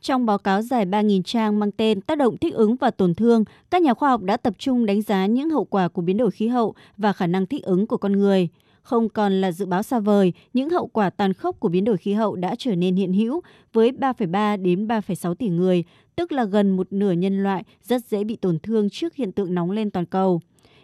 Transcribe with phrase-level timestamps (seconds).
[0.00, 3.44] Trong báo cáo dài 3.000 trang mang tên Tác động thích ứng và tổn thương,
[3.70, 6.30] các nhà khoa học đã tập trung đánh giá những hậu quả của biến đổi
[6.30, 8.48] khí hậu và khả năng thích ứng của con người.
[8.82, 11.96] Không còn là dự báo xa vời, những hậu quả tàn khốc của biến đổi
[11.96, 13.40] khí hậu đã trở nên hiện hữu
[13.72, 15.84] với 3,3 đến 3,6 tỷ người,
[16.16, 19.54] tức là gần một nửa nhân loại rất dễ bị tổn thương trước hiện tượng
[19.54, 20.40] nóng lên toàn cầu.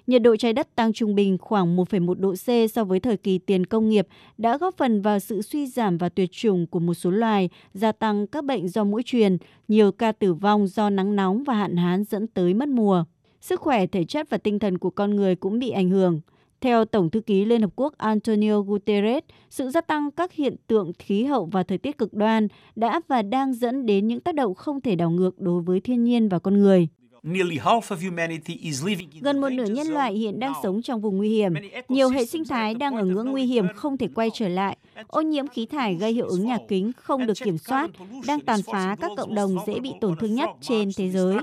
[0.07, 3.39] Nhiệt độ trái đất tăng trung bình khoảng 1,1 độ C so với thời kỳ
[3.39, 6.95] tiền công nghiệp đã góp phần vào sự suy giảm và tuyệt chủng của một
[6.95, 9.37] số loài, gia tăng các bệnh do mũi truyền,
[9.69, 13.05] nhiều ca tử vong do nắng nóng và hạn hán dẫn tới mất mùa.
[13.41, 16.21] Sức khỏe thể chất và tinh thần của con người cũng bị ảnh hưởng.
[16.61, 20.93] Theo Tổng thư ký Liên Hợp Quốc Antonio Guterres, sự gia tăng các hiện tượng
[20.99, 24.55] khí hậu và thời tiết cực đoan đã và đang dẫn đến những tác động
[24.55, 26.89] không thể đảo ngược đối với thiên nhiên và con người.
[29.21, 31.55] Gần một nửa nhân loại hiện đang sống trong vùng nguy hiểm.
[31.89, 34.77] Nhiều hệ sinh thái đang ở ngưỡng nguy hiểm không thể quay trở lại.
[35.07, 37.91] Ô nhiễm khí thải gây hiệu ứng nhà kính không được kiểm soát,
[38.27, 41.37] đang tàn phá các cộng đồng dễ bị tổn thương nhất trên thế giới.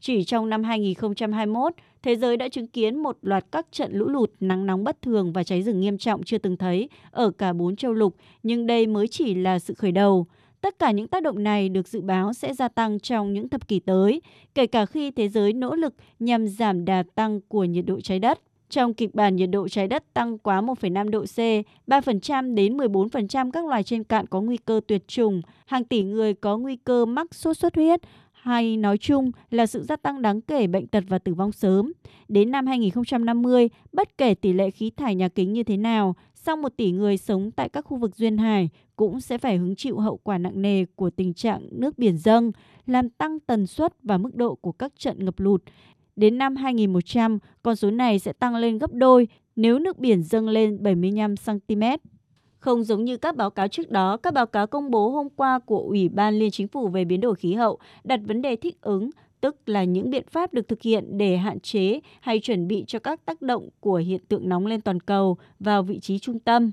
[0.00, 1.72] Chỉ trong năm 2021,
[2.02, 5.32] thế giới đã chứng kiến một loạt các trận lũ lụt, nắng nóng bất thường
[5.32, 8.86] và cháy rừng nghiêm trọng chưa từng thấy ở cả bốn châu lục, nhưng đây
[8.86, 10.26] mới chỉ là sự khởi đầu.
[10.62, 13.68] Tất cả những tác động này được dự báo sẽ gia tăng trong những thập
[13.68, 14.22] kỷ tới,
[14.54, 18.18] kể cả khi thế giới nỗ lực nhằm giảm đà tăng của nhiệt độ trái
[18.18, 18.40] đất.
[18.70, 21.38] Trong kịch bản nhiệt độ trái đất tăng quá 1,5 độ C,
[21.86, 26.34] 3% đến 14% các loài trên cạn có nguy cơ tuyệt chủng, hàng tỷ người
[26.34, 28.00] có nguy cơ mắc sốt xuất huyết,
[28.42, 31.92] hay nói chung là sự gia tăng đáng kể bệnh tật và tử vong sớm.
[32.28, 36.56] Đến năm 2050, bất kể tỷ lệ khí thải nhà kính như thế nào, sau
[36.56, 39.98] một tỷ người sống tại các khu vực duyên hải cũng sẽ phải hứng chịu
[39.98, 42.52] hậu quả nặng nề của tình trạng nước biển dâng,
[42.86, 45.62] làm tăng tần suất và mức độ của các trận ngập lụt.
[46.16, 50.48] Đến năm 2100, con số này sẽ tăng lên gấp đôi nếu nước biển dâng
[50.48, 51.82] lên 75 cm.
[52.62, 55.58] Không giống như các báo cáo trước đó, các báo cáo công bố hôm qua
[55.58, 58.80] của Ủy ban Liên Chính phủ về biến đổi khí hậu đặt vấn đề thích
[58.80, 59.10] ứng,
[59.40, 62.98] tức là những biện pháp được thực hiện để hạn chế hay chuẩn bị cho
[62.98, 66.70] các tác động của hiện tượng nóng lên toàn cầu vào vị trí trung tâm.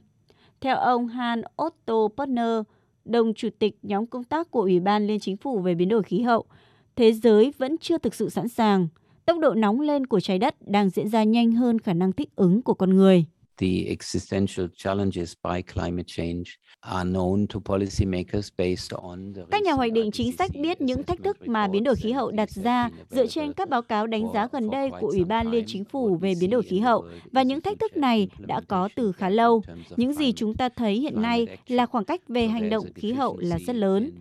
[0.61, 2.61] Theo ông Han Otto Partner,
[3.05, 6.03] đồng chủ tịch nhóm công tác của Ủy ban Liên Chính phủ về biến đổi
[6.03, 6.45] khí hậu,
[6.95, 8.87] thế giới vẫn chưa thực sự sẵn sàng.
[9.25, 12.35] Tốc độ nóng lên của trái đất đang diễn ra nhanh hơn khả năng thích
[12.35, 13.25] ứng của con người
[13.59, 16.43] the existential challenges by climate change
[16.81, 21.03] are known to policymakers based on the Các nhà hoạch định chính sách biết những
[21.03, 24.27] thách thức mà biến đổi khí hậu đặt ra dựa trên các báo cáo đánh
[24.33, 27.05] giá gần đây của Ủy ban Liên Chính phủ về biến đổi khí hậu.
[27.31, 29.61] và những thách thức này đã có từ khá lâu.
[29.97, 33.37] Những gì chúng ta thấy hiện nay là khoảng cách về hành động khí hậu
[33.37, 34.11] là rất lớn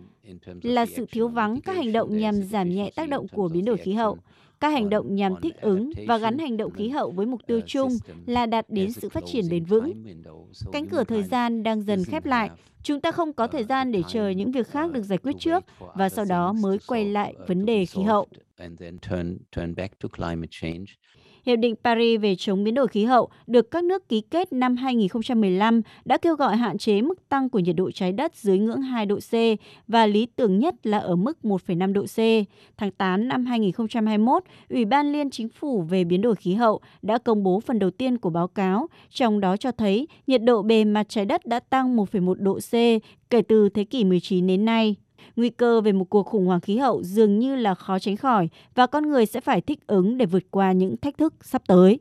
[0.61, 3.77] là sự thiếu vắng các hành động nhằm giảm nhẹ tác động của biến đổi
[3.77, 4.17] khí hậu
[4.59, 7.61] các hành động nhằm thích ứng và gắn hành động khí hậu với mục tiêu
[7.65, 10.03] chung là đạt đến sự phát triển bền vững.
[10.71, 12.49] Cánh cửa thời gian đang dần khép lại.
[12.83, 15.63] Chúng ta không có thời gian để chờ những việc khác được giải quyết trước
[15.95, 18.27] và sau đó mới quay lại vấn đề khí hậu.
[21.45, 24.75] Hiệp định Paris về chống biến đổi khí hậu được các nước ký kết năm
[24.75, 28.81] 2015 đã kêu gọi hạn chế mức tăng của nhiệt độ trái đất dưới ngưỡng
[28.81, 29.33] 2 độ C
[29.87, 32.17] và lý tưởng nhất là ở mức 1,5 độ C.
[32.77, 37.17] Tháng 8 năm 2021, Ủy ban Liên Chính phủ về biến đổi khí hậu đã
[37.17, 40.85] công bố phần đầu tiên của báo cáo, trong đó cho thấy nhiệt độ bề
[40.85, 42.73] mặt trái đất đã tăng 1,1 độ C
[43.29, 44.95] kể từ thế kỷ 19 đến nay.
[45.35, 48.49] Nguy cơ về một cuộc khủng hoảng khí hậu dường như là khó tránh khỏi
[48.75, 51.99] và con người sẽ phải thích ứng để vượt qua những thách thức sắp tới.